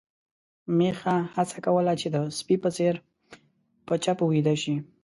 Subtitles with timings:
[0.77, 2.95] میښه هڅه کوله چې د سپي په څېر
[3.87, 4.75] په چپو ويده شي.